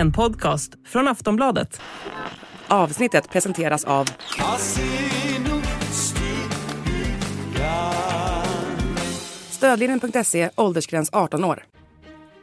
[0.00, 1.80] En podcast från Aftonbladet.
[2.68, 4.08] Avsnittet presenteras av
[9.50, 11.64] Stödlinjen.se, åldersgräns 18 år.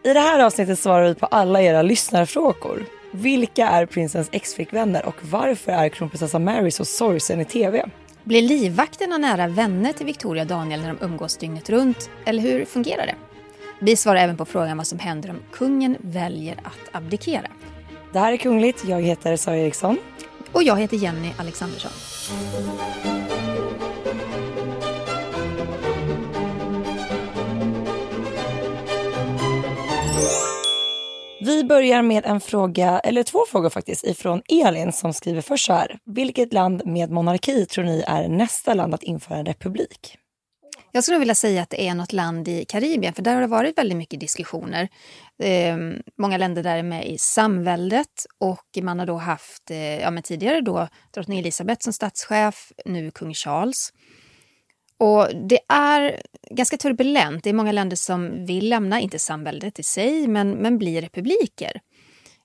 [0.04, 2.86] I det här avsnittet svarar vi på alla era lyssnarfrågor.
[3.12, 7.86] Vilka är prinsens exflickvänner och varför är kronprinsessa Mary så sorgsen i TV?
[8.24, 12.10] Blir livvakterna nära vänner till Victoria och Daniel när de umgås dygnet runt?
[12.26, 13.16] Eller hur fungerar det?
[13.80, 17.48] Vi svarar även på frågan vad som händer om kungen väljer att abdikera.
[18.14, 18.86] Det här är Kungligt.
[18.86, 19.98] Jag heter Sara Eriksson.
[20.52, 21.92] Och jag heter Jenny Alexandersson.
[31.42, 35.74] Vi börjar med en fråga, eller två frågor faktiskt, ifrån Elin som skriver först så
[35.74, 35.98] här.
[36.06, 40.18] Vilket land med monarki tror ni är nästa land att införa en republik?
[40.98, 43.48] Jag skulle vilja säga att det är något land i Karibien, för där har det
[43.48, 44.90] varit väldigt mycket diskussioner.
[45.44, 45.78] Eh,
[46.18, 50.24] många länder där är med i samväldet och man har då haft, eh, ja men
[50.24, 53.94] tidigare då drottning Elizabeth som statschef, nu kung Charles.
[54.98, 57.44] Och det är ganska turbulent.
[57.44, 61.82] Det är många länder som vill lämna, inte samväldet i sig, men, men blir republiker.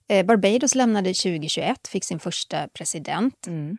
[0.09, 3.47] Eh, Barbados lämnade 2021, fick sin första president.
[3.47, 3.77] Mm.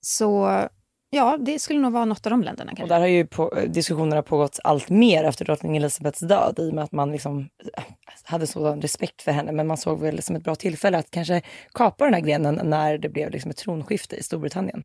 [0.00, 0.68] Så
[1.10, 2.72] ja, det skulle nog vara något av de länderna.
[2.72, 2.94] Och Kanske.
[2.94, 6.84] där har ju på, diskussionerna pågått allt mer efter drottning Elizabeths död i och med
[6.84, 7.38] att man liksom
[7.76, 7.84] eh,
[8.24, 9.52] hade sådan respekt för henne.
[9.52, 12.98] Men man såg väl som ett bra tillfälle att kanske kapa den här grenen när
[12.98, 14.82] det blev liksom ett tronskifte i Storbritannien.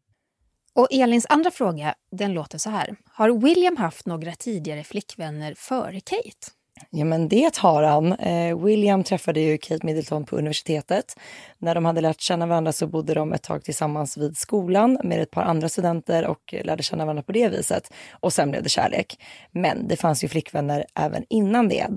[0.74, 2.96] Och Elins andra fråga, den låter så här.
[3.06, 6.52] Har William haft några tidigare flickvänner före Kate?
[6.90, 8.14] Ja men det har han.
[8.14, 11.16] Eh, William träffade ju Kate Middleton på universitetet.
[11.58, 15.22] När de hade lärt känna varandra så bodde de ett tag tillsammans vid skolan med
[15.22, 17.94] ett par andra studenter och lärde känna varandra på det viset.
[18.12, 19.18] Och sen blev det kärlek.
[19.52, 21.88] Men det fanns ju flickvänner även innan det.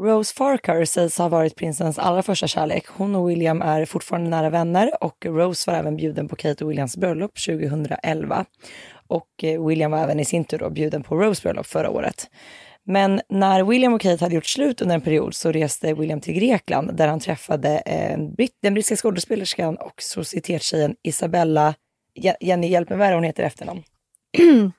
[0.00, 2.86] Rose Farquhar sägs ha varit prinsens allra första kärlek.
[2.86, 6.70] Hon och William är fortfarande nära vänner och Rose var även bjuden på Kate och
[6.70, 8.44] Williams bröllop 2011.
[9.06, 12.30] Och eh, William var även i sin tur då bjuden på Rose bröllop förra året.
[12.90, 16.34] Men när William och Kate hade gjort slut under en period så reste William till
[16.34, 21.74] Grekland där han träffade en britt, den brittiska skådespelerskan och societetstjejen Isabella,
[22.14, 23.82] Je- Jenny hjälp mig, vad är hon heter efternamn?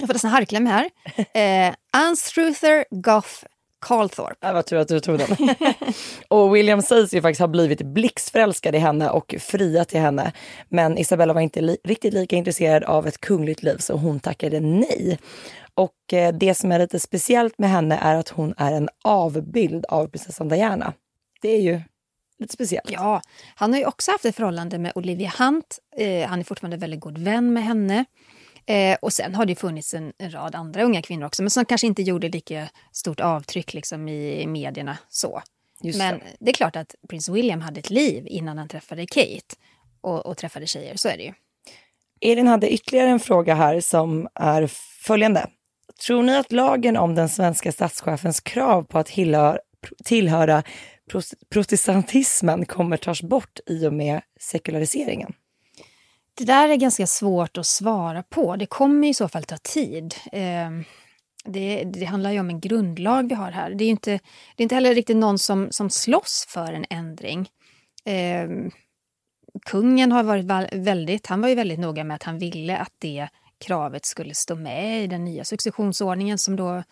[0.00, 0.90] Jag får nästan harkla mig här.
[1.68, 3.44] Eh, Anstruther Goff
[3.86, 4.46] Carlthorpe.
[4.46, 5.28] Det var tur att du tog den.
[6.28, 10.32] och William sägs ju faktiskt ha blivit blixtförälskad i henne och friat till henne.
[10.68, 14.60] Men Isabella var inte li- riktigt lika intresserad av ett kungligt liv så hon tackade
[14.60, 15.18] nej.
[15.74, 19.84] Och eh, det som är lite speciellt med henne är att hon är en avbild
[19.86, 20.92] av prinsessan Diana.
[21.42, 21.80] Det är ju
[22.38, 22.90] lite speciellt.
[22.90, 23.22] Ja,
[23.54, 25.78] han har ju också haft ett förhållande med Olivia Hunt.
[25.96, 28.04] Eh, han är fortfarande väldigt god vän med henne.
[28.66, 31.64] Eh, och sen har det funnits en, en rad andra unga kvinnor också, men som
[31.64, 34.98] kanske inte gjorde lika stort avtryck liksom, i, i medierna.
[35.08, 35.42] så.
[35.82, 36.24] Just men det.
[36.40, 39.56] det är klart att prins William hade ett liv innan han träffade Kate
[40.00, 41.32] och, och träffade tjejer, så är det ju.
[42.20, 44.66] Elin hade ytterligare en fråga här som är
[45.02, 45.46] följande.
[46.06, 49.10] Tror ni att lagen om den svenska statschefens krav på att
[50.04, 50.62] tillhöra,
[51.52, 55.32] protestantismen kommer tas bort i och med sekulariseringen?
[56.34, 58.56] Det där är ganska svårt att svara på.
[58.56, 60.14] Det kommer i så fall ta tid.
[60.32, 60.84] Ehm,
[61.44, 63.70] det, det handlar ju om en grundlag vi har här.
[63.70, 64.10] Det är inte,
[64.56, 67.48] det är inte heller riktigt någon som, som slåss för en ändring.
[68.04, 68.48] Eh,
[69.66, 73.28] kungen har varit väldigt, han var ju väldigt noga med att han ville att det
[73.60, 76.82] kravet skulle stå med i den nya successionsordningen som då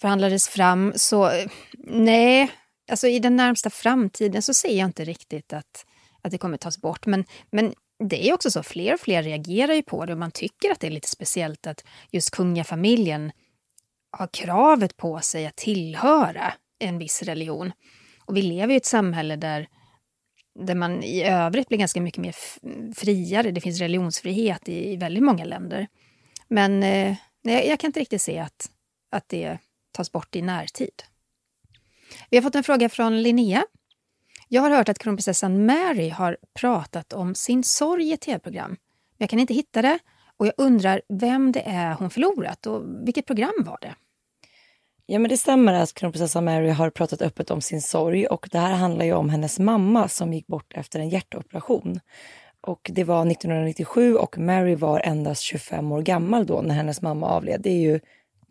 [0.00, 0.92] förhandlades fram.
[0.96, 2.50] Så eh, nej,
[2.90, 5.86] alltså i den närmsta framtiden så ser jag inte riktigt att,
[6.22, 7.06] att det kommer tas bort.
[7.06, 7.74] Men, men
[8.04, 10.80] det är också så, fler och fler reagerar ju på det och man tycker att
[10.80, 13.32] det är lite speciellt att just kungafamiljen
[14.10, 17.72] har kravet på sig att tillhöra en viss religion.
[18.24, 19.68] Och vi lever i ett samhälle där,
[20.58, 22.34] där man i övrigt blir ganska mycket mer
[22.94, 23.50] friare.
[23.50, 25.86] Det finns religionsfrihet i, i väldigt många länder.
[26.48, 28.70] Men eh, nej, jag kan inte riktigt se att,
[29.10, 29.58] att det
[29.92, 31.02] tas bort i närtid.
[32.30, 33.64] Vi har fått en fråga från Linnea.
[34.48, 38.70] Jag har hört att kronprinsessan Mary har pratat om sin sorg i ett tv-program.
[38.70, 38.76] Men
[39.16, 39.98] jag kan inte hitta det
[40.36, 43.94] och jag undrar vem det är hon förlorat och vilket program var det?
[45.10, 48.58] Ja, men det stämmer att kronprinsessa Mary har pratat öppet om sin sorg och det
[48.58, 52.00] här handlar ju om hennes mamma som gick bort efter en hjärtoperation.
[52.60, 57.26] Och det var 1997 och Mary var endast 25 år gammal då när hennes mamma
[57.26, 57.60] avled.
[57.60, 58.00] Det är ju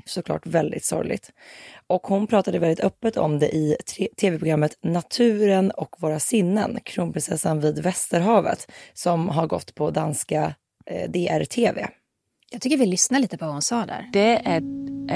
[0.06, 1.32] såklart väldigt sorgligt.
[1.88, 3.76] Och hon pratade väldigt öppet om det i
[4.18, 10.56] tv-programmet Naturen och våra sinnen, kronprinsessan vid Västerhavet, som har gått på danska
[10.86, 11.88] eh, DRTV.
[12.50, 14.10] Jag tycker vi lyssnar lite på vad hon sa där.
[14.14, 14.64] Det att,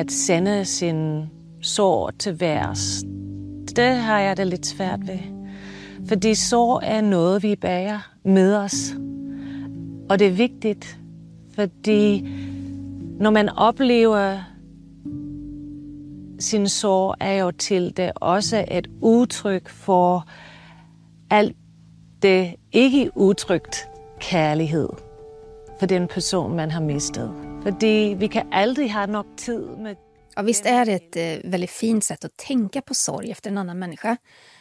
[0.02, 1.30] att sända sin
[1.62, 3.02] sorg till værs,
[3.76, 5.20] det har jag det lite svårt med.
[6.10, 8.94] För sorg är något vi bär med oss.
[10.10, 10.86] Och det är viktigt,
[11.56, 11.70] för
[13.22, 14.44] när man upplever
[16.40, 20.24] sin sorg är ju till det också ett uttryck för
[21.30, 21.58] allt
[22.20, 23.88] det inte uttryckt
[24.20, 25.11] kärlighet
[25.82, 27.30] för den person man har mistet.
[27.64, 29.98] För vi kan aldrig ha nog tid med
[30.36, 33.58] Ja, visst är det ett eh, väldigt fint sätt att tänka på sorg efter en
[33.58, 34.18] annan människa.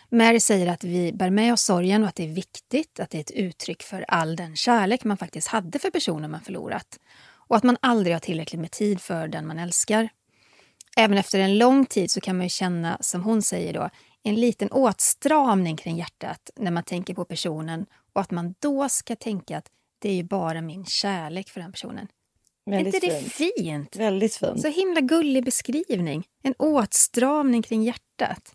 [0.09, 3.19] Mary säger att vi bär med oss sorgen och att det är viktigt, att det
[3.19, 6.99] är ett uttryck för all den kärlek man faktiskt hade för personen man förlorat.
[7.49, 10.09] Och att man aldrig har tillräckligt med tid för den man älskar.
[10.97, 13.91] Även efter en lång tid så kan man känna, som hon säger då,
[14.23, 19.17] en liten åtstramning kring hjärtat när man tänker på personen och att man då ska
[19.17, 19.67] tänka att
[20.01, 22.09] det är ju bara min kärlek för den personen.
[22.67, 23.57] Väldigt är inte det fint.
[23.57, 23.97] fint?
[23.97, 24.61] Väldigt fint.
[24.61, 26.25] Så himla gullig beskrivning.
[26.43, 28.55] En åtstramning kring hjärtat.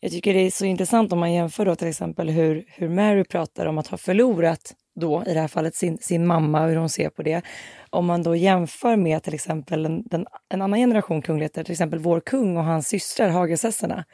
[0.00, 3.24] Jag tycker det är så intressant om man jämför då till exempel hur, hur Mary
[3.24, 6.88] pratar om att ha förlorat då i det här fallet sin, sin mamma, hur hon
[6.88, 7.42] ser på det.
[7.90, 11.98] Om man då jämför med till exempel en, den, en annan generation kungligheter, till exempel
[11.98, 14.04] vår kung och hans systrar Hagesessarna.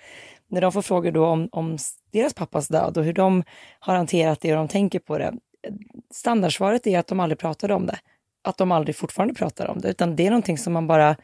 [0.49, 1.79] När de får frågor då om, om
[2.13, 3.45] deras pappas död och hur de
[3.81, 5.35] har hanterat det och de tänker på det.
[6.15, 7.99] Standardsvaret är att de aldrig pratade om det.
[8.45, 11.17] Att de aldrig fortfarande pratar om det, utan det är någonting som man bara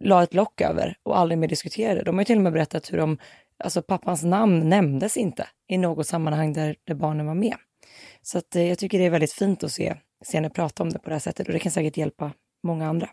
[0.00, 2.02] la ett lock över och aldrig mer diskuterade.
[2.02, 3.18] De har ju till och med berättat hur de,
[3.64, 7.54] alltså pappans namn nämndes inte i något sammanhang där, där barnen var med.
[8.22, 9.94] Så att, eh, jag tycker det är väldigt fint att se,
[10.24, 12.32] se henne prata om det på det här sättet och det kan säkert hjälpa
[12.62, 13.08] många andra.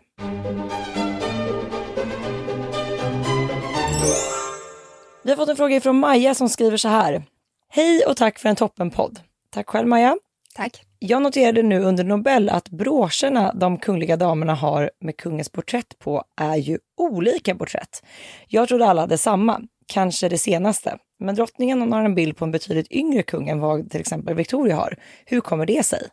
[5.24, 7.22] Vi har fått en fråga från Maja som skriver så här.
[7.68, 9.20] Hej och tack för en toppenpodd.
[9.50, 10.16] Tack själv Maja.
[10.56, 10.82] Tack.
[10.98, 16.24] Jag noterade nu under Nobel att broscherna de kungliga damerna har med kungens porträtt på
[16.36, 18.02] är ju olika porträtt.
[18.48, 20.98] Jag trodde alla hade samma, kanske det senaste.
[21.18, 24.76] Men drottningen har en bild på en betydligt yngre kung än vad till exempel Victoria
[24.76, 24.96] har.
[25.24, 26.08] Hur kommer det sig?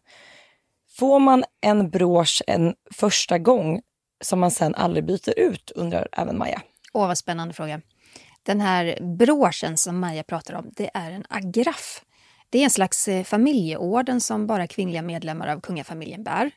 [0.97, 3.81] Får man en brosch en första gång
[4.23, 6.61] som man sen aldrig byter ut, undrar även Maja.
[6.93, 7.81] Åh, vad spännande fråga.
[8.43, 12.03] Den här broschen som Maja pratar om, det är en agraff.
[12.53, 16.51] Det är en slags eh, familjeorden som bara kvinnliga medlemmar av kungafamiljen bär.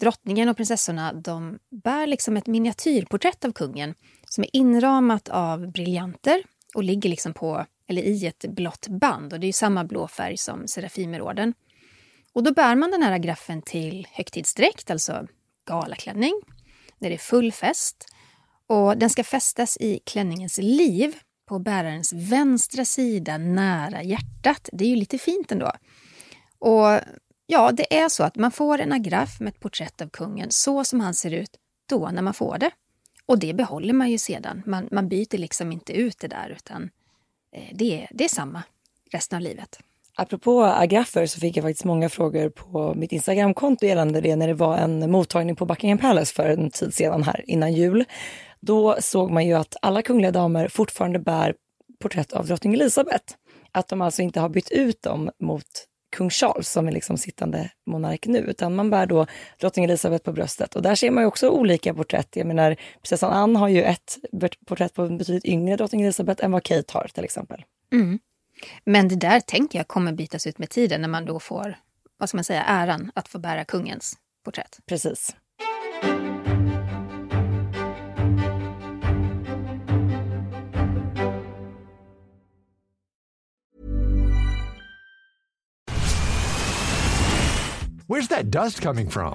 [0.00, 3.94] Drottningen och prinsessorna de bär liksom ett miniatyrporträtt av kungen
[4.28, 6.42] som är inramat av briljanter
[6.74, 9.32] och ligger liksom på, eller i ett blått band.
[9.32, 11.54] Och Det är samma blå färg som Serafimerorden.
[12.32, 15.26] Och då bär man den här agraffen till högtidsdräkt, alltså
[15.66, 16.32] galaklänning,
[16.98, 18.14] när det är full fest.
[18.66, 21.14] Och den ska fästas i klänningens liv
[21.50, 24.68] på bärarens vänstra sida nära hjärtat.
[24.72, 25.72] Det är ju lite fint ändå.
[26.58, 27.00] Och
[27.46, 30.84] ja, det är så att man får en agraff med ett porträtt av kungen så
[30.84, 31.50] som han ser ut
[31.86, 32.70] då när man får det.
[33.26, 34.62] Och det behåller man ju sedan.
[34.66, 36.90] Man, man byter liksom inte ut det där utan
[37.52, 38.62] eh, det, det är samma
[39.12, 39.78] resten av livet.
[40.14, 44.54] Apropå agraffer så fick jag faktiskt många frågor på mitt Instagramkonto gällande det när det
[44.54, 48.04] var en mottagning på Buckingham Palace för en tid sedan här innan jul.
[48.60, 51.54] Då såg man ju att alla kungliga damer fortfarande bär
[52.02, 53.34] porträtt av drottning Elizabeth.
[53.72, 55.86] Att de alltså inte har bytt ut dem mot
[56.16, 59.26] kung Charles som är liksom sittande monark nu, utan man bär då
[59.60, 60.76] drottning Elizabeth på bröstet.
[60.76, 62.36] Och där ser man ju också olika porträtt.
[62.36, 64.18] Jag menar, prinsessan Anne har ju ett
[64.66, 67.64] porträtt på en betydligt yngre drottning Elizabeth än vad Kate har till exempel.
[67.92, 68.18] Mm.
[68.84, 71.78] Men det där tänker jag kommer bytas ut med tiden när man då får,
[72.18, 74.78] vad ska man säga, äran att få bära kungens porträtt.
[74.86, 75.36] Precis.
[88.10, 89.34] Where's that dust coming from?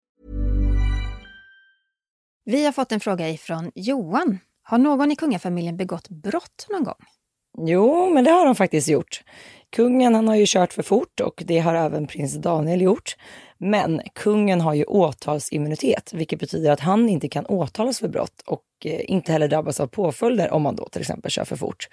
[2.51, 4.39] Vi har fått en fråga ifrån Johan.
[4.63, 6.95] Har någon i kungafamiljen begått brott någon gång?
[7.57, 9.23] Jo, men det har de faktiskt gjort.
[9.75, 13.15] Kungen han har ju kört för fort och det har även prins Daniel gjort.
[13.57, 18.65] Men kungen har ju åtalsimmunitet, vilket betyder att han inte kan åtalas för brott och
[18.85, 21.89] eh, inte heller drabbas av påföljder om man då till exempel kör för fort.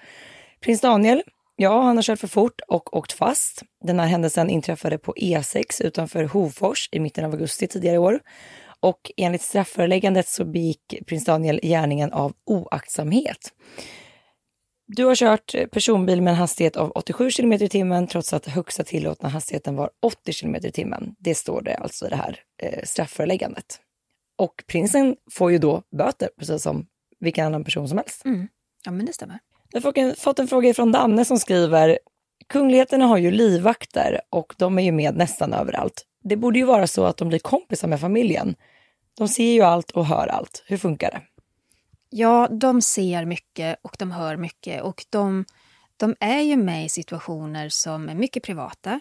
[0.61, 1.23] Prins Daniel,
[1.57, 3.63] ja, han har kört för fort och åkt fast.
[3.85, 8.21] Den här händelsen inträffade på E6 utanför Hovfors i mitten av augusti tidigare i år.
[8.81, 13.53] Och enligt strafföreläggandet så begick prins Daniel gärningen av oaktsamhet.
[14.87, 18.85] Du har kört personbil med en hastighet av 87 km i timmen trots att högsta
[18.85, 21.15] tillåtna hastigheten var 80 km i timmen.
[21.19, 23.81] Det står det alltså i det här eh, straffföreläggandet.
[24.39, 26.87] Och prinsen får ju då böter, precis som
[27.21, 28.25] vilken annan person som helst.
[28.25, 28.49] Mm.
[28.85, 29.39] Ja, men det stämmer.
[29.73, 31.99] Jag har fått en fråga från Danne som skriver
[32.49, 36.05] Kungligheterna har ju livvakter och de är ju med nästan överallt.
[36.25, 38.55] Det borde ju vara så att de blir kompisar med familjen.
[39.19, 40.63] De ser ju allt och hör allt.
[40.67, 41.23] Hur funkar det?
[42.11, 45.45] Ja, de ser mycket och de hör mycket och de,
[45.97, 49.01] de är ju med i situationer som är mycket privata.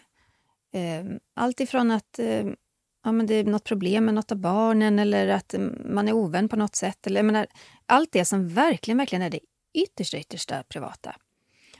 [0.73, 2.55] Ehm, allt ifrån att ehm,
[3.03, 6.13] ja, men det är något problem med något av barnen eller att ehm, man är
[6.13, 7.07] ovän på något sätt.
[7.07, 7.47] Eller, menar,
[7.85, 9.39] allt det som verkligen, verkligen är det
[9.73, 11.15] yttersta, yttersta privata.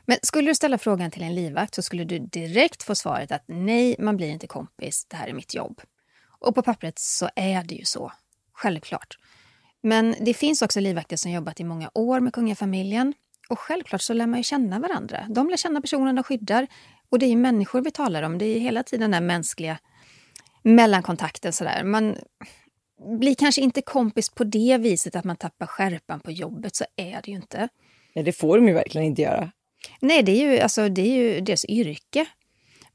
[0.08, 3.44] Men skulle du ställa frågan till en livvakt så skulle du direkt få svaret att
[3.46, 5.82] nej, man blir inte kompis, det här är mitt jobb.
[6.40, 8.12] Och på pappret så är det ju så,
[8.54, 9.18] självklart.
[9.82, 13.14] Men det finns också livvakter som jobbat i många år med kungafamiljen
[13.50, 15.26] och självklart så lär man ju känna varandra.
[15.30, 16.68] De lär känna personen de skyddar
[17.10, 18.38] och det är ju människor vi talar om.
[18.38, 19.78] Det är hela tiden den mänskliga
[20.64, 21.84] mellankontakten sådär.
[21.84, 22.16] Man
[23.20, 27.22] blir kanske inte kompis på det viset att man tappar skärpan på jobbet, så är
[27.24, 27.70] det ju inte.
[28.16, 29.52] Nej, det får de ju verkligen inte göra.
[30.00, 32.26] Nej, det är ju, alltså, det är ju deras yrke.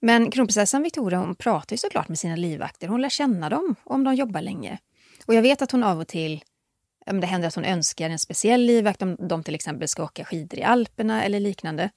[0.00, 2.88] Men kronprinsessan Victoria hon pratar ju såklart med sina livvakter.
[2.88, 4.78] Hon lär känna dem om de jobbar länge.
[5.26, 6.44] Och jag vet att hon av och till
[7.06, 10.58] det händer att hon önskar en speciell livvakt om de till exempel ska åka skidor
[10.58, 11.90] i Alperna eller liknande.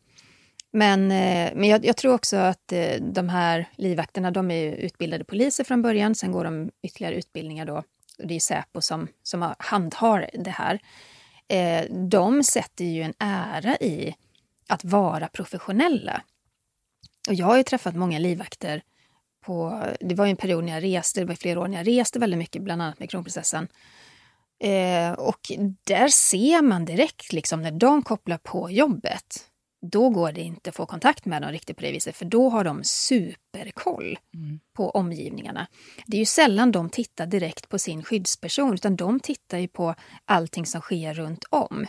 [0.71, 5.23] Men, eh, men jag, jag, tror också att eh, de här livvakterna de är utbildade
[5.23, 6.15] poliser från början.
[6.15, 7.83] Sen går de ytterligare utbildningar då.
[8.17, 10.79] Det är Säpo som, som handhar det här.
[11.47, 14.15] Eh, de sätter ju en ära i
[14.69, 16.21] att vara professionella.
[17.27, 18.83] Och jag har ju träffat många livvakter
[19.45, 22.19] på, det var en period när jag reste, det var flera år när jag reste
[22.19, 23.67] väldigt mycket, bland annat med kronprinsessan.
[24.59, 25.51] Eh, och
[25.83, 29.49] där ser man direkt liksom när de kopplar på jobbet,
[29.91, 32.49] då går det inte att få kontakt med dem riktigt på det viset, för då
[32.49, 34.59] har de superkoll mm.
[34.73, 35.67] på omgivningarna.
[36.05, 39.95] Det är ju sällan de tittar direkt på sin skyddsperson, utan de tittar ju på
[40.25, 41.85] allting som sker runt om.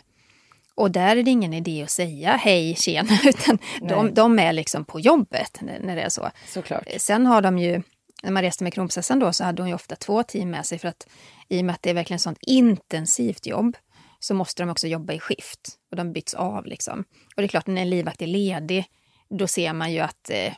[0.77, 4.85] Och där är det ingen idé att säga hej, tjena, utan de, de, är liksom
[4.85, 6.31] på jobbet när, det är så.
[6.47, 6.89] Såklart.
[6.99, 7.83] Sen har de ju,
[8.23, 10.79] när man reste med kronprinsessan då, så hade hon ju ofta två team med sig
[10.79, 11.09] för att
[11.49, 13.77] i och med att det är verkligen sånt intensivt jobb
[14.21, 17.05] så måste de också jobba i skift och de byts av liksom.
[17.37, 18.85] Och det är klart, när en livvakt är ledig,
[19.29, 20.53] då ser man ju att eh,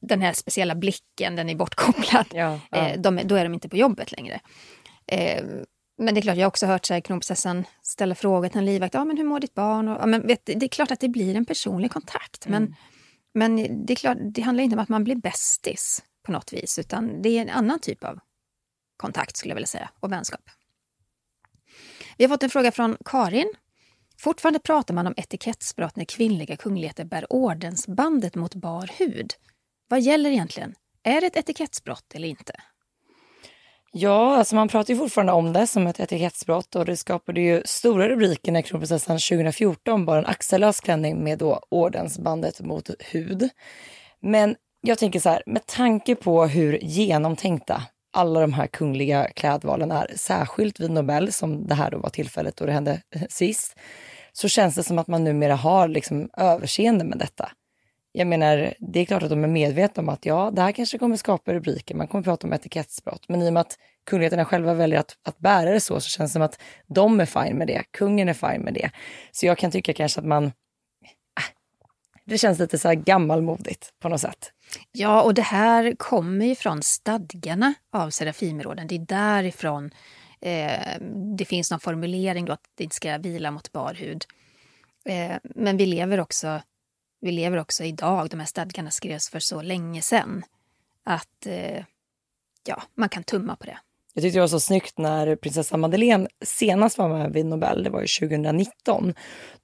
[0.00, 2.26] den här speciella blicken, den är bortkopplad.
[2.32, 2.88] Ja, ja.
[2.88, 4.40] Eh, de, då är de inte på jobbet längre.
[5.06, 5.44] Eh,
[6.02, 8.64] men det är klart, jag har också hört så här, kronprinsessan ställa frågor till en
[8.64, 8.94] livvakt.
[8.94, 9.88] Ja, men hur mår ditt barn?
[9.88, 12.46] Och, ja, men vet, det är klart att det blir en personlig kontakt.
[12.46, 12.62] Mm.
[12.62, 16.52] Men, men det är klart, det handlar inte om att man blir bästis på något
[16.52, 18.18] vis, utan det är en annan typ av
[18.96, 20.40] kontakt skulle jag vilja säga, och vänskap.
[22.18, 23.52] Vi har fått en fråga från Karin.
[24.18, 29.34] Fortfarande pratar man om etikettsbrott när kvinnliga kungligheter bär ordensbandet mot bar hud.
[29.88, 30.74] Vad gäller egentligen?
[31.02, 32.52] Är det ett etikettsbrott eller inte?
[33.94, 37.62] Ja, alltså man pratar ju fortfarande om det som ett etikettsbrott och det skapade ju
[37.64, 43.48] stora rubriker när kronprinsessan 2014 bar en axellös klänning med då ordensbandet mot hud.
[44.20, 47.82] Men jag tänker så här, med tanke på hur genomtänkta
[48.12, 52.56] alla de här kungliga klädvalen är, särskilt vid Nobel som det här då var tillfället
[52.56, 53.76] då det hände sist,
[54.32, 57.50] så känns det som att man numera har liksom överseende med detta.
[58.14, 60.98] Jag menar, det är klart att de är medvetna om att ja, det här kanske
[60.98, 64.74] kommer skapa rubriker, man kommer prata om etikettsbrott, men i och med att kungligheterna själva
[64.74, 67.66] väljer att, att bära det så, så känns det som att de är fine med
[67.66, 68.90] det, kungen är fine med det.
[69.32, 70.52] Så jag kan tycka kanske att man, äh,
[72.24, 74.52] det känns lite så här gammalmodigt på något sätt.
[74.92, 78.86] Ja, och det här kommer ju från stadgarna av Serafimerorden.
[78.86, 79.90] Det är därifrån
[80.40, 81.00] eh,
[81.38, 84.24] det finns någon formulering då att det inte ska vila mot bar hud.
[85.04, 86.60] Eh, men vi lever också
[87.22, 90.44] vi lever också idag, de här stadgarna skrevs för så länge sedan,
[91.04, 91.84] att eh,
[92.66, 93.78] ja, man kan tumma på det.
[94.14, 97.90] Jag tyckte det var så snyggt när prinsessa Madeleine senast var med vid Nobel, det
[97.90, 99.14] var ju 2019.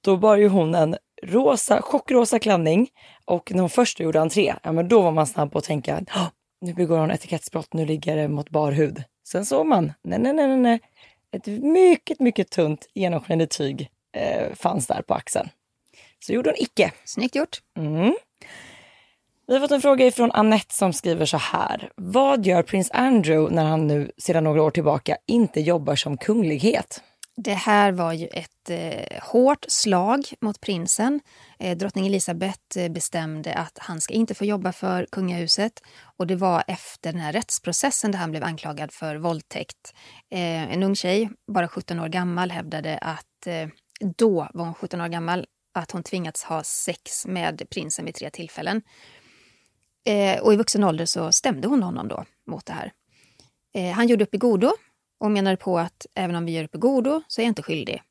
[0.01, 2.89] Då bar ju hon en rosa, chockrosa klänning
[3.25, 6.05] och när hon först gjorde entré, ja men då var man snabb på att tänka,
[6.61, 9.03] nu begår hon etikettsbrott, nu ligger det mot bar hud.
[9.27, 10.79] Sen såg man, nej, nej, nej, nej,
[11.31, 15.49] ett mycket, mycket tunt genomskinligt tyg eh, fanns där på axeln.
[16.19, 16.91] Så gjorde hon icke.
[17.05, 17.57] Snyggt gjort.
[17.77, 18.15] Mm.
[19.47, 21.91] Vi har fått en fråga från Annette som skriver så här.
[21.95, 27.01] Vad gör prins Andrew när han nu sedan några år tillbaka inte jobbar som kunglighet?
[27.35, 31.19] Det här var ju ett eh, hårt slag mot prinsen.
[31.59, 35.83] Eh, drottning Elisabeth eh, bestämde att han ska inte få jobba för kungahuset.
[36.17, 39.93] Och det var efter den här rättsprocessen där han blev anklagad för våldtäkt.
[40.31, 43.67] Eh, en ung tjej, bara 17 år gammal, hävdade att eh,
[44.17, 45.45] då var hon 17 år gammal,
[45.79, 48.81] att hon tvingats ha sex med prinsen vid tre tillfällen.
[50.05, 52.91] Eh, och i vuxen ålder så stämde hon honom då mot det här.
[53.73, 54.71] Eh, han gjorde upp i godo
[55.19, 57.63] och menade på att även om vi gör upp i godo så är jag inte
[57.63, 58.01] skyldig.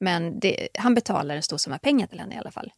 [0.00, 2.72] Men det, han betalar en stor summa pengar till henne i alla fall.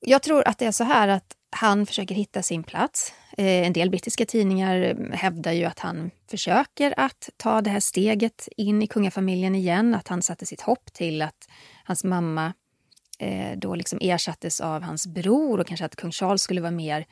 [0.00, 3.12] Jag tror att det är så här att han försöker hitta sin plats.
[3.38, 8.48] Eh, en del brittiska tidningar hävdar ju att han försöker att ta det här steget
[8.56, 9.94] in i kungafamiljen igen.
[9.94, 11.48] Att han satte sitt hopp till att
[11.84, 12.52] hans mamma
[13.18, 17.06] eh, då liksom ersattes av hans bror och kanske att kung Charles skulle vara mer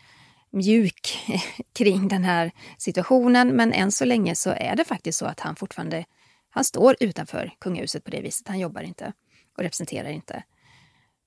[0.51, 1.19] mjuk
[1.73, 3.49] kring den här situationen.
[3.49, 6.05] Men än så länge så är det faktiskt så att han fortfarande
[6.51, 8.49] han står utanför kungahuset på det viset.
[8.49, 9.13] Han jobbar inte
[9.57, 10.43] och representerar inte.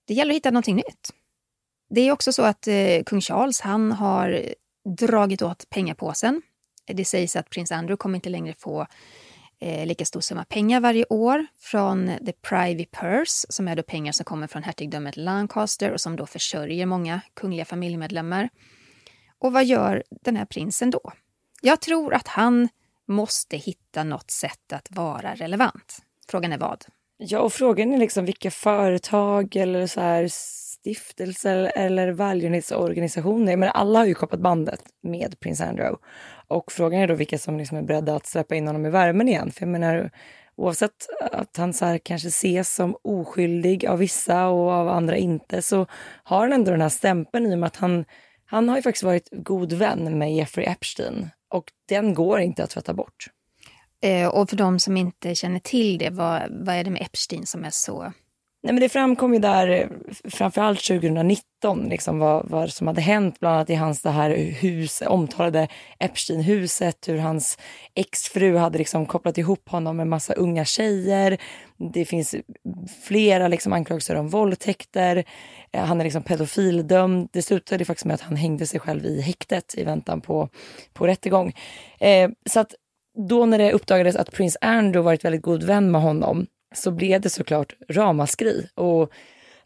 [0.08, 1.10] Det gäller att hitta någonting nytt.
[1.90, 4.54] Det är också så att eh, kung Charles han har
[4.98, 6.42] dragit åt pengapåsen.
[6.86, 8.88] Det sägs att prins Andrew kommer inte längre få
[9.60, 14.12] eh, lika stor summa pengar varje år från the privy purse, som är då pengar
[14.12, 18.50] som kommer från hertigdömet Lancaster och som då försörjer många kungliga familjemedlemmar.
[19.40, 21.12] Och vad gör den här prinsen då?
[21.62, 22.70] Jag tror att han
[23.08, 26.02] måste hitta något sätt att vara relevant.
[26.28, 26.86] Frågan är vad?
[27.18, 30.30] Ja, och frågan är liksom vilka företag eller så här
[30.80, 33.58] stiftelser eller välgörenhetsorganisationer.
[33.58, 35.98] Men alla har ju kopplat bandet med prins Andrew.
[36.48, 39.28] Och frågan är då vilka som liksom är beredda att släppa in honom i värmen
[39.28, 39.52] igen.
[39.52, 40.12] För jag menar,
[40.56, 45.62] oavsett att han så här kanske ses som oskyldig av vissa och av andra inte,
[45.62, 45.86] så
[46.24, 48.06] har han ändå den här stämpeln i och med att han,
[48.46, 51.30] han har ju faktiskt varit god vän med Jeffrey Epstein.
[51.50, 53.28] Och den går inte att tvätta bort.
[54.02, 57.46] Eh, och för de som inte känner till det, vad, vad är det med Epstein
[57.46, 58.14] som är så
[58.62, 59.88] Nej, men det framkom ju där, eh,
[60.30, 65.04] framförallt 2019, liksom vad, vad som hade hänt bland annat i hans det här hus,
[65.08, 65.68] omtalade
[66.00, 67.58] Epstein-huset, hur hans
[67.96, 71.38] exfru hade liksom kopplat ihop honom med massa unga tjejer.
[71.94, 72.36] Det finns
[73.04, 75.24] flera liksom anklagelser om våldtäkter.
[75.72, 77.30] Eh, han är liksom pedofildömd.
[77.32, 80.50] Det slutade faktiskt med att han hängde sig själv i häktet i väntan på,
[80.94, 81.54] på rättegång.
[82.00, 82.76] Eh, så att
[83.28, 87.22] då när det uppdagades att prins Andrew varit väldigt god vän med honom så blev
[87.22, 88.68] det såklart ramaskri.
[88.76, 89.12] Och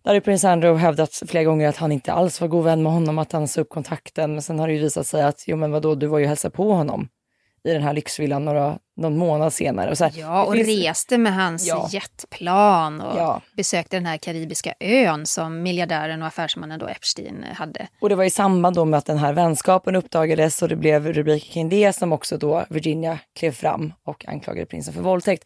[0.03, 2.91] där har prins Andrew hävdat flera gånger att han inte alls var god vän med
[2.91, 4.31] honom, att han sa upp kontakten.
[4.31, 6.49] Men sen har det ju visat sig att, jo men vadå, du var ju hälsa
[6.49, 7.09] på honom
[7.63, 9.91] i den här lyxvillan några, någon månad senare.
[9.91, 10.67] Och så här, ja, och finns...
[10.67, 11.89] reste med hans ja.
[11.91, 13.41] jetplan och ja.
[13.57, 17.87] besökte den här karibiska ön som miljardären och affärsmannen då Epstein hade.
[17.99, 21.13] Och det var i samband då med att den här vänskapen uppdagades och det blev
[21.13, 25.43] rubriker kring det som också då Virginia klev fram och anklagade prinsen för våldtäkt.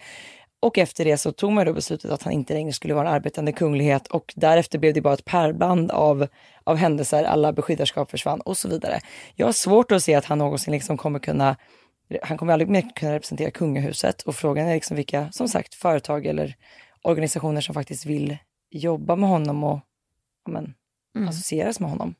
[0.59, 3.13] Och efter det så tog man då beslutet att han inte längre skulle vara en
[3.13, 6.27] arbetande kunglighet och därefter blev det bara ett pärlband av,
[6.63, 8.99] av händelser, alla beskyddarskap försvann och så vidare.
[9.35, 11.55] Jag har svårt att se att han någonsin liksom kommer kunna,
[12.21, 16.25] han kommer aldrig mer kunna representera kungahuset och frågan är liksom vilka, som sagt, företag
[16.25, 16.55] eller
[17.01, 18.37] organisationer som faktiskt vill
[18.69, 19.79] jobba med honom och
[20.49, 20.73] men,
[21.15, 21.27] mm.
[21.27, 22.15] associeras med honom.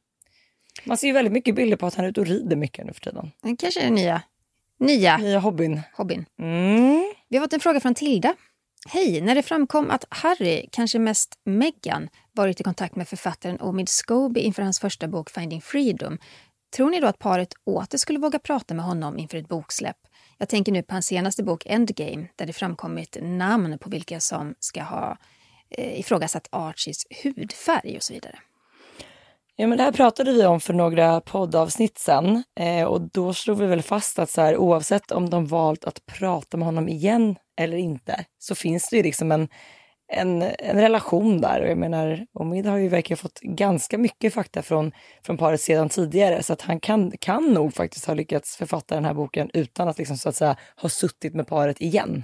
[0.84, 2.94] Man ser ju väldigt mycket bilder på att han är ute och rider mycket nu
[2.94, 3.32] för tiden.
[3.42, 4.22] Det kanske är det nya
[4.80, 5.82] Nya, Nya hobbyn.
[5.94, 6.26] hobbyn.
[6.40, 7.14] Mm.
[7.30, 8.36] Vi har fått en fråga från Tilda.
[8.88, 9.22] Hej!
[9.22, 14.44] När det framkom att Harry, kanske mest Meghan, varit i kontakt med författaren Omid Scobie
[14.44, 16.18] inför hans första bok Finding Freedom,
[16.76, 19.98] tror ni då att paret åter skulle våga prata med honom inför ett boksläpp?
[20.38, 24.56] Jag tänker nu på hans senaste bok Endgame, där det framkommit namn på vilka som
[24.60, 25.18] ska ha
[25.70, 28.40] eh, ifrågasatt Archies hudfärg och så vidare.
[29.60, 33.58] Ja, men det här pratade vi om för några poddavsnitt sen eh, och då slog
[33.58, 37.36] vi väl fast att så här, oavsett om de valt att prata med honom igen
[37.60, 39.48] eller inte så finns det ju liksom en,
[40.14, 41.62] en, en relation där.
[41.62, 44.92] Och jag menar, Omid har ju verkligen fått ganska mycket fakta från,
[45.26, 49.06] från paret sedan tidigare så att han kan, kan nog faktiskt ha lyckats författa den
[49.06, 52.24] här boken utan att liksom så att säga ha suttit med paret igen.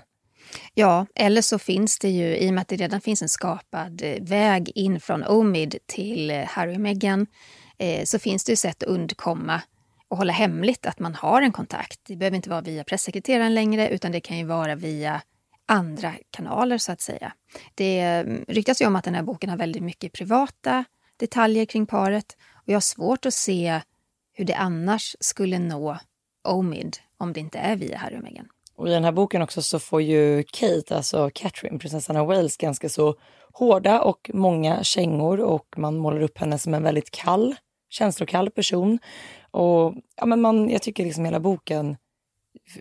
[0.73, 4.01] Ja, eller så finns det ju, i och med att det redan finns en skapad
[4.03, 7.27] eh, väg in från Omid till eh, Harry och Meghan,
[7.77, 9.61] eh, så finns det ju sätt att undkomma
[10.07, 11.99] och hålla hemligt att man har en kontakt.
[12.03, 15.21] Det behöver inte vara via pressekreteraren längre, utan det kan ju vara via
[15.65, 17.33] andra kanaler så att säga.
[17.75, 20.85] Det mm, ryktas ju om att den här boken har väldigt mycket privata
[21.17, 23.81] detaljer kring paret och jag har svårt att se
[24.33, 25.97] hur det annars skulle nå
[26.43, 28.47] Omid om det inte är via Harry och Meghan.
[28.75, 32.57] Och i den här boken också så får ju Kate, alltså Catherine, prinsessan av Wales,
[32.57, 33.15] ganska så
[33.53, 37.55] hårda och många kängor och man målar upp henne som en väldigt kall,
[37.89, 38.99] känslokall person.
[39.51, 41.97] Och ja, men man, jag tycker liksom hela boken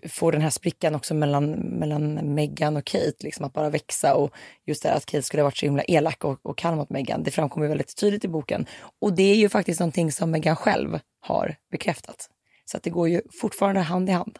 [0.09, 4.31] får den här sprickan också mellan, mellan Meghan och Kate, liksom att bara växa och
[4.65, 7.23] just det att Kate skulle ha varit så himla elak och, och kall mot Meghan,
[7.23, 8.65] det framkommer väldigt tydligt i boken.
[9.01, 12.29] Och det är ju faktiskt någonting som Meghan själv har bekräftat.
[12.65, 14.39] Så att det går ju fortfarande hand i hand.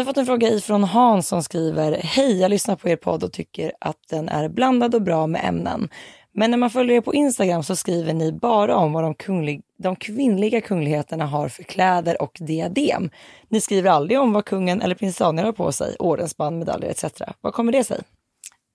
[0.00, 3.24] Vi har fått en fråga ifrån Hans som skriver Hej, jag lyssnar på er podd
[3.24, 5.88] och tycker att den är blandad och bra med ämnen.
[6.32, 9.62] Men när man följer er på Instagram så skriver ni bara om vad de, kunglig,
[9.78, 13.10] de kvinnliga kungligheterna har för kläder och diadem.
[13.48, 17.04] Ni skriver aldrig om vad kungen eller prins Daniel har på sig, ordensband, medaljer etc.
[17.40, 18.00] Vad kommer det sig?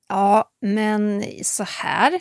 [0.10, 2.20] Ja, men så här.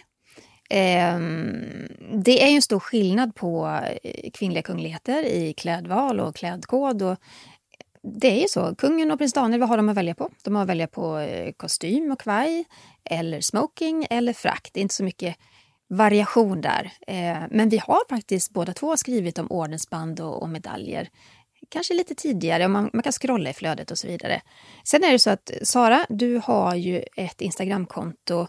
[0.70, 7.02] Ehm, det är ju en stor skillnad på eh, kvinnliga kungligheter i klädval och klädkod.
[7.02, 7.16] Och
[8.04, 8.74] det är ju så.
[8.74, 10.30] Kungen och prins Daniel, vad har de att välja på?
[10.42, 12.64] De har att välja på eh, kostym och kvaj,
[13.04, 14.70] eller smoking eller frack.
[14.72, 15.36] Det är inte så mycket
[15.88, 16.92] variation där.
[17.06, 21.08] Eh, men vi har faktiskt båda två skrivit om ordensband och, och medaljer.
[21.68, 24.40] Kanske lite tidigare, man, man kan scrolla i flödet och så vidare.
[24.84, 28.46] Sen är det så att Sara, du har ju ett Instagramkonto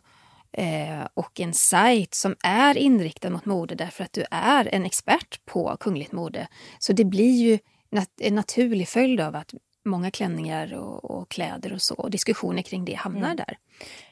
[0.52, 5.46] eh, och en sajt som är inriktad mot mode därför att du är en expert
[5.46, 6.48] på kungligt mode.
[6.80, 7.60] Så det blir ju
[7.96, 9.54] nat en naturlig följd av att
[9.86, 13.38] många klänningar och, och kläder och så och diskussioner kring det hamnar Mm.
[13.38, 13.58] där.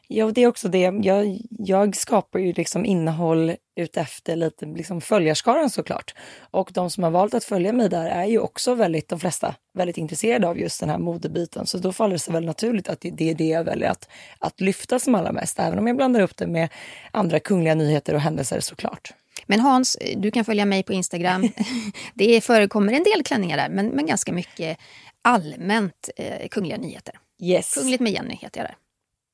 [0.07, 0.93] Ja, och det är också det.
[1.01, 6.13] Jag, jag skapar ju liksom innehåll utefter lite liksom följarskaran såklart.
[6.51, 9.55] Och de som har valt att följa mig där är ju också väldigt, de flesta,
[9.73, 11.65] väldigt intresserade av just den här modebiten.
[11.65, 14.09] Så då faller det sig väl naturligt att det, det är det jag väljer att,
[14.39, 15.59] att lyfta som allra mest.
[15.59, 16.69] Även om jag blandar upp det med
[17.11, 19.13] andra kungliga nyheter och händelser såklart.
[19.45, 21.49] Men Hans, du kan följa mig på Instagram.
[22.13, 24.77] det förekommer en del klänningar där, men, men ganska mycket
[25.21, 27.19] allmänt eh, kungliga nyheter.
[27.41, 27.73] Yes.
[27.73, 28.77] Kungligt med Jenny heter jag där.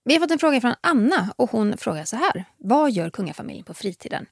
[0.04, 2.46] Vi har fått en fråga från Anna och hon frågar så här.
[2.58, 4.26] Vad gör kungafamiljen på fritiden?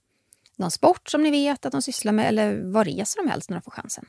[0.55, 3.57] Någon sport som ni vet att de sysslar med eller vad reser de helst när
[3.57, 4.05] de får chansen?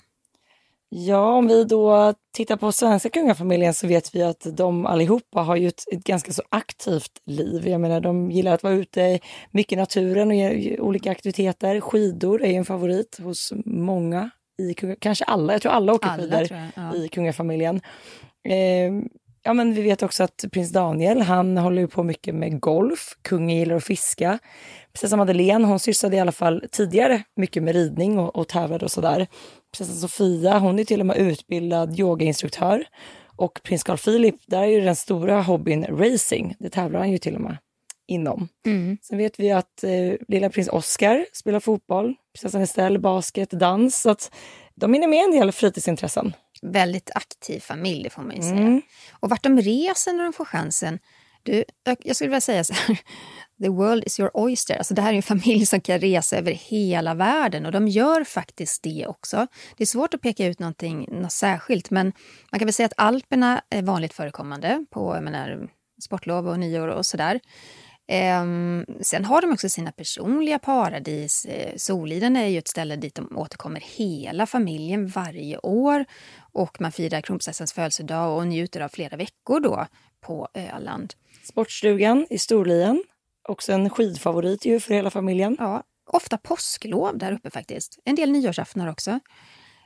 [0.90, 5.56] Ja, om vi då tittar på svenska kungafamiljen så vet vi att de allihopa har
[5.56, 7.68] ju ett, ett ganska så aktivt liv.
[7.68, 9.18] Jag menar, de gillar att vara ute
[9.50, 11.80] mycket i naturen och olika aktiviteter.
[11.80, 14.30] Skidor är ju en favorit hos många,
[14.62, 16.94] i, kunga- kanske alla, jag tror alla åker Alla, skidor jag, ja.
[16.96, 17.76] i kungafamiljen.
[18.48, 18.92] Eh,
[19.48, 23.16] ja, men vi vet också att prins Daniel, han håller ju på mycket med golf.
[23.22, 24.38] Kungen gillar att fiska.
[24.92, 28.90] Prinsessa Madeleine, hon sysslade i alla fall tidigare mycket med ridning och, och tävlade och
[28.90, 29.26] sådär.
[29.76, 32.84] Prinsessa Sofia, hon är till och med utbildad yogainstruktör.
[33.36, 36.54] Och prins Carl Philip, där är ju den stora hobbyn racing.
[36.58, 37.56] Det tävlar han ju till och med
[38.08, 38.48] inom.
[39.02, 44.00] Sen vet vi att eh, lilla prins Oscar spelar fotboll, prinsessan Estelle basket, dans.
[44.00, 44.34] Så att
[44.74, 46.32] de hinner med en del fritidsintressen.
[46.62, 48.52] Väldigt aktiv familj, får man ju säga.
[48.54, 48.82] Mm.
[49.20, 50.98] Och vart de reser när de får chansen.
[51.42, 52.98] Du, jag, jag skulle vilja säga så här.
[53.62, 54.76] The world is your oyster.
[54.76, 58.24] Alltså det här är en familj som kan resa över hela världen och de gör
[58.24, 59.46] faktiskt det också.
[59.76, 62.12] Det är svårt att peka ut någonting, något särskilt men
[62.52, 65.68] man kan väl säga att Alperna är vanligt förekommande på menar,
[66.02, 67.40] sportlov och nyår och sådär.
[68.10, 71.44] Ehm, sen har de också sina personliga paradis.
[71.44, 76.04] Eh, Soliden är ju ett ställe dit de återkommer hela familjen varje år
[76.52, 79.86] och man firar kronprinsessans födelsedag och njuter av flera veckor då
[80.20, 81.14] på Öland.
[81.44, 83.04] Sportstugan i Storlien,
[83.48, 85.56] också en skidfavorit ju för hela familjen.
[85.58, 87.98] Ja, ofta påsklov där uppe faktiskt.
[88.04, 89.20] En del nyårsaftnar också.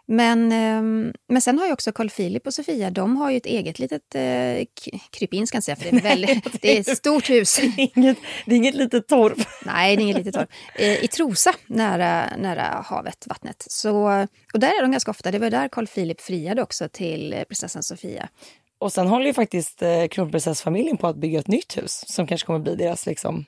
[0.06, 3.46] Men, ehm, men sen har ju också Carl Philip och Sofia, de har ju ett
[3.46, 4.66] eget litet eh,
[5.10, 7.58] krypin ska jag säga, för det är, väldigt, det är ett stort hus.
[7.94, 9.38] Inget, det är inget litet torp.
[9.64, 10.50] Nej, det är inget litet torp.
[10.74, 13.66] Eh, I Trosa, nära, nära havet, vattnet.
[13.70, 15.30] Så, och där är de ganska ofta.
[15.30, 18.28] Det var där Carl Philip friade också till eh, prinsessan Sofia.
[18.78, 22.46] Och sen håller ju faktiskt eh, kronprinsessfamiljen på att bygga ett nytt hus som kanske
[22.46, 23.44] kommer bli deras liksom,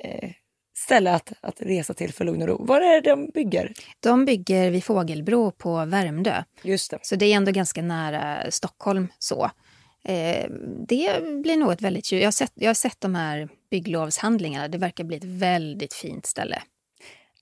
[0.00, 0.30] eh,
[0.80, 2.64] ställe att, att resa till för lugn och ro.
[2.64, 3.72] Vad är det de bygger?
[4.00, 6.42] De bygger vid Fågelbro på Värmdö.
[6.62, 6.98] Just det.
[7.02, 9.08] Så det är ändå ganska nära Stockholm.
[9.18, 9.50] så.
[10.04, 10.50] Eh,
[10.88, 12.12] det blir nog ett väldigt...
[12.12, 14.68] Jag har, sett, jag har sett de här bygglovshandlingarna.
[14.68, 16.62] Det verkar bli ett väldigt fint ställe.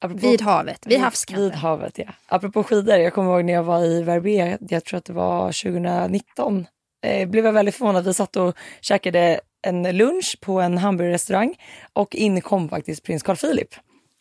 [0.01, 1.45] Apropå, Vid havet, vid havskanten.
[1.45, 2.05] Vid havet, ja.
[2.27, 5.63] Apropå skidor, jag kommer ihåg när jag var i Verbier, jag tror att det var
[5.63, 6.67] 2019,
[7.05, 8.05] eh, blev jag väldigt förvånad.
[8.05, 11.55] Vi satt och käkade en lunch på en hamburgerrestaurang
[11.93, 13.69] och in kom faktiskt prins Carl Philip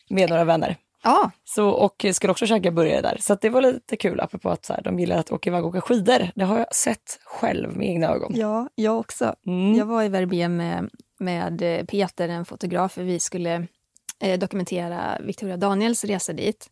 [0.09, 0.77] med några vänner.
[1.03, 3.17] Ja, Så, och skulle också käka burgare där.
[3.19, 5.69] Så det var lite kul apropå att så här, de gillar att åka iväg och
[5.69, 6.31] åka skidor.
[6.35, 8.31] Det har jag sett själv med egna ögon.
[8.35, 9.35] ja, jag också.
[9.47, 9.75] Mm.
[9.75, 12.97] Jag var i Verbier med, med eh, Peter, en fotograf.
[12.97, 13.67] Vi skulle
[14.21, 16.67] eh, dokumentera Victoria Daniels resa dit.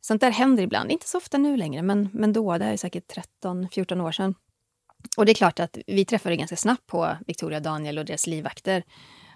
[0.00, 2.76] Sånt där händer ibland, inte så ofta nu längre, men, men då, det här är
[2.76, 4.34] säkert 13-14 år sedan.
[5.16, 8.26] Och det är klart att vi träffade ganska snabbt på Victoria och Daniel och deras
[8.26, 8.82] livvakter.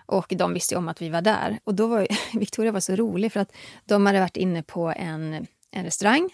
[0.07, 1.59] Och de visste ju om att vi var där.
[1.65, 2.07] Och då var
[2.39, 3.53] Victoria var så rolig för att
[3.85, 6.31] de hade varit inne på en, en restaurang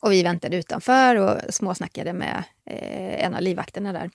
[0.00, 4.10] och vi väntade utanför och småsnackade med eh, en av livvakterna där.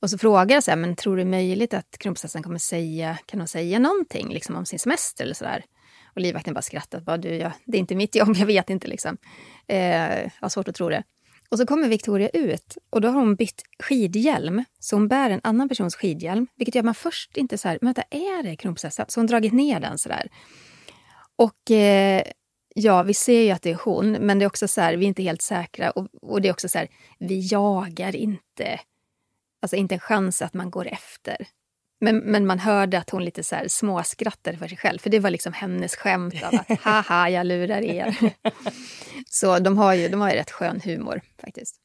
[0.00, 2.58] Och så frågade jag så här, men tror du det är möjligt att kronprinsessan kommer
[2.58, 5.64] säga, kan hon säga någonting liksom, om sin semester eller sådär?
[6.14, 8.88] Och livvakten bara skrattade, bara, du, jag, det är inte mitt jobb, jag vet inte
[8.88, 9.16] liksom.
[9.66, 11.02] Eh, jag har svårt att tro det.
[11.50, 14.64] Och så kommer Victoria ut och då har hon bytt skidhjälm.
[14.78, 17.78] Så hon bär en annan persons skidhjälm, vilket gör att man först inte så här,
[17.80, 19.06] men vänta, är det kronprinsessan?
[19.08, 20.28] Så hon dragit ner den sådär.
[21.36, 22.22] Och eh,
[22.74, 25.04] ja, vi ser ju att det är hon, men det är också så här, vi
[25.04, 25.90] är inte helt säkra.
[25.90, 28.80] Och, och det är också så här, vi jagar inte,
[29.62, 31.46] alltså inte en chans att man går efter.
[32.00, 35.18] Men, men man hörde att hon lite så här småskrattade för sig själv, för det
[35.18, 38.16] var liksom hennes skämt av att haha, jag lurar er.
[39.30, 41.76] så de har ju, de har ju rätt skön humor faktiskt.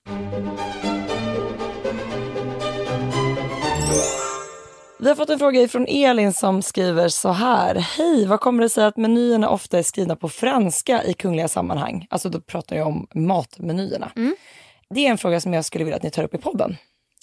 [4.99, 7.75] Vi har fått en fråga från Elin som skriver så här.
[7.75, 12.07] Hej, vad kommer det sig att menyerna ofta är skrivna på franska i kungliga sammanhang?
[12.09, 14.11] Alltså då pratar jag om matmenyerna.
[14.15, 14.35] Mm.
[14.89, 16.75] Det är en fråga som jag skulle vilja att ni tar upp i podden.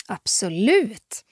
[0.07, 1.25] Absolut.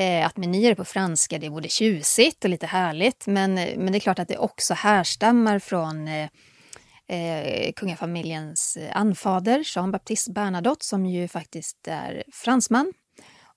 [0.00, 3.98] Eh, att menyer på franska det är både tjusigt och lite härligt men, men det
[3.98, 6.28] är klart att det också härstammar från eh,
[7.08, 12.92] eh, kungafamiljens anfader Jean Baptiste Bernadotte som ju faktiskt är fransman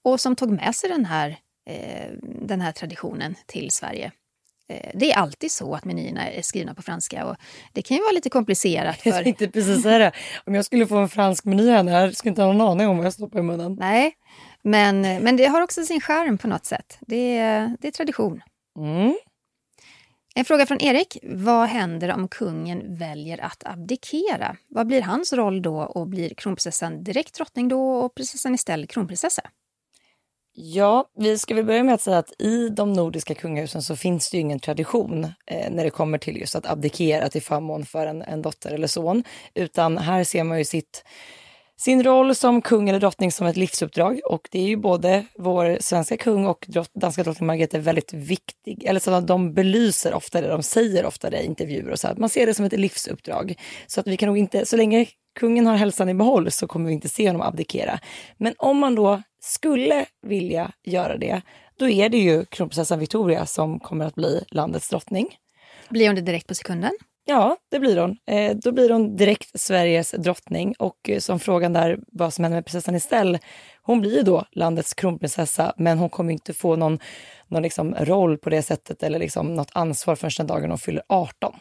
[0.04, 1.38] och som tog med sig den här,
[1.70, 4.12] eh, den här traditionen till Sverige.
[4.70, 7.36] Eh, det är alltid så att menyerna är skrivna på franska och
[7.74, 9.02] det kan ju vara lite komplicerat.
[9.02, 9.10] För...
[9.10, 10.12] Jag tänkte precis säga
[10.46, 13.06] Om jag skulle få en fransk meny här, skulle inte ha någon aning om vad
[13.06, 13.78] jag stoppar i munnen.
[13.80, 14.14] Nej,
[14.64, 16.98] men, men det har också sin charm på något sätt.
[17.02, 18.42] Det är, det är tradition.
[18.80, 19.16] Mm.
[20.36, 21.18] En fråga från Erik.
[21.24, 24.58] Vad händer om kungen väljer att abdikera?
[24.68, 29.42] Vad blir hans roll då och blir kronprinsessan direkt drottning då och prinsessan istället kronprinsessa?
[30.56, 34.30] Ja, vi ska väl börja med att säga att i de nordiska kungahusen så finns
[34.30, 38.08] det ju ingen tradition eh, när det kommer till just att abdikera till förmån för
[38.08, 39.24] en, en dotter eller son,
[39.54, 41.04] utan här ser man ju sitt
[41.78, 45.78] sin roll som kung eller drottning som ett livsuppdrag och det är ju både vår
[45.82, 50.42] svenska kung och drott, danska drottning Margrethe väldigt viktig, eller så att de belyser ofta
[50.42, 52.80] det, de säger ofta det i intervjuer och så, att man ser det som ett
[52.80, 53.56] livsuppdrag.
[53.88, 55.06] Så att vi kan nog inte, så länge
[55.40, 58.00] kungen har hälsan i behåll så kommer vi inte se honom abdikera.
[58.38, 61.42] Men om man då skulle vilja göra det,
[61.80, 65.36] då är det ju kronprinsessan Victoria som kommer att bli landets drottning.
[65.90, 66.92] Blir hon det direkt på sekunden?
[67.26, 68.18] Ja, det blir hon.
[68.28, 72.58] Eh, då blir hon direkt Sveriges drottning och eh, som frågan där vad som händer
[72.58, 73.40] med prinsessan Estelle,
[73.82, 77.00] hon blir då landets kronprinsessa men hon kommer inte få någon,
[77.48, 81.04] någon liksom roll på det sättet eller liksom något ansvar förrän den dagen hon fyller
[81.10, 81.56] 18.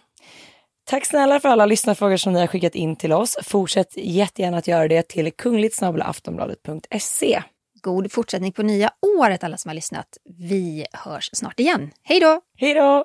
[0.85, 3.39] Tack snälla för alla lyssnarfrågor som ni har skickat in till oss.
[3.43, 7.43] Fortsätt jättegärna att göra det till kungligt.aftonbladet.se.
[7.83, 10.07] God fortsättning på nya året alla som har lyssnat.
[10.39, 11.91] Vi hörs snart igen.
[12.03, 12.41] Hej då!
[12.57, 13.05] Hej då!